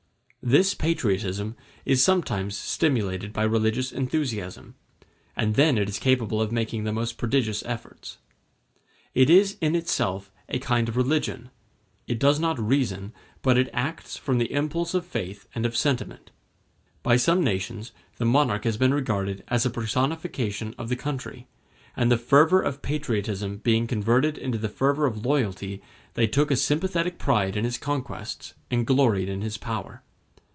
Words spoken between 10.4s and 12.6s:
a kind of religion; it does not